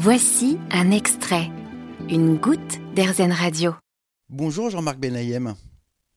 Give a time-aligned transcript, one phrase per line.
[0.00, 1.50] Voici un extrait,
[2.08, 3.74] une goutte d'Airzen Radio.
[4.28, 5.56] Bonjour Jean-Marc Benayem.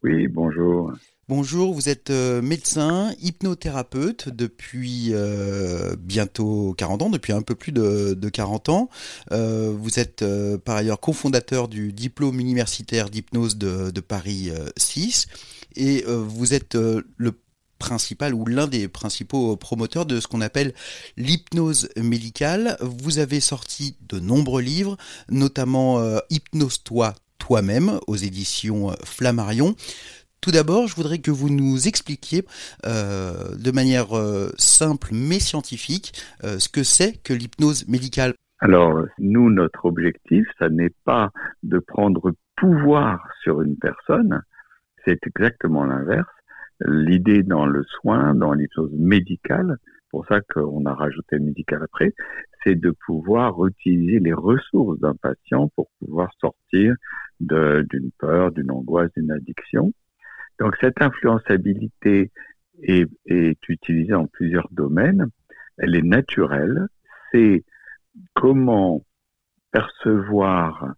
[0.03, 0.91] Oui, bonjour.
[1.27, 7.71] Bonjour, vous êtes euh, médecin, hypnothérapeute depuis euh, bientôt 40 ans, depuis un peu plus
[7.71, 8.89] de, 40 ans.
[9.31, 10.23] Euh, vous êtes
[10.63, 15.25] par ailleurs cofondateur du diplôme universitaire d'hypnose de, de, Paris 6
[15.75, 17.31] et vous êtes le
[17.81, 20.73] principal ou l'un des principaux promoteurs de ce qu'on appelle
[21.17, 22.77] l'hypnose médicale.
[22.79, 24.95] Vous avez sorti de nombreux livres,
[25.29, 25.99] notamment
[26.29, 29.75] Hypnose-toi toi-même aux éditions Flammarion.
[30.41, 32.43] Tout d'abord, je voudrais que vous nous expliquiez
[32.87, 38.33] euh, de manière euh, simple mais scientifique euh, ce que c'est que l'hypnose médicale.
[38.59, 41.29] Alors, nous, notre objectif, ça n'est pas
[41.61, 44.41] de prendre pouvoir sur une personne,
[45.05, 46.27] c'est exactement l'inverse.
[46.85, 49.77] L'idée dans le soin, dans l'hypnose médicale,
[50.09, 52.13] pour ça qu'on a rajouté médical après,
[52.63, 56.95] c'est de pouvoir utiliser les ressources d'un patient pour pouvoir sortir
[57.39, 59.93] d'une peur, d'une angoisse, d'une addiction.
[60.59, 62.31] Donc cette influençabilité
[62.83, 63.09] est,
[63.67, 65.27] utilisée en plusieurs domaines.
[65.77, 66.87] Elle est naturelle.
[67.31, 67.63] C'est
[68.35, 69.03] comment
[69.71, 70.93] percevoir,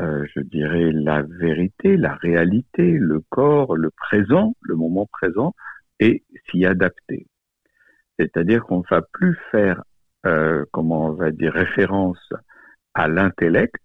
[0.00, 5.54] euh, je dirais, la vérité, la réalité, le corps, le présent, le moment présent,
[6.00, 7.26] et s'y adapter.
[8.18, 9.82] C'est-à-dire qu'on ne va plus faire,
[10.26, 12.32] euh, comment on va dire, référence
[12.94, 13.82] à l'intellect,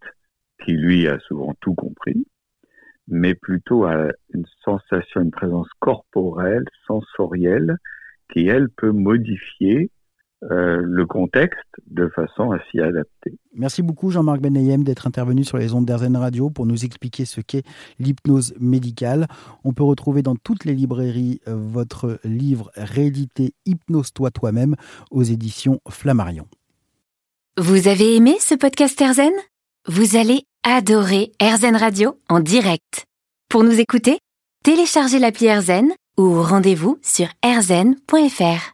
[0.64, 2.26] qui lui a souvent tout compris,
[3.08, 7.78] mais plutôt à une sensation, une présence corporelle, sensorielle,
[8.32, 9.92] qui, elle, peut modifier
[10.44, 13.38] euh, le contexte de façon à s'y adapter.
[13.58, 17.42] Merci beaucoup Jean-Marc Benayem d'être intervenu sur les ondes d'Airzen Radio pour nous expliquer ce
[17.42, 17.64] qu'est
[17.98, 19.28] l'hypnose médicale.
[19.64, 24.76] On peut retrouver dans toutes les librairies euh, votre livre réédité Hypnose-toi toi-même
[25.10, 26.48] aux éditions Flammarion.
[27.58, 29.34] Vous avez aimé ce podcast Airzen?
[29.88, 33.06] Vous allez adorer AirZen Radio en direct.
[33.50, 34.20] Pour nous écouter,
[34.64, 38.74] téléchargez l'appli AirZen ou rendez-vous sur airzen.fr.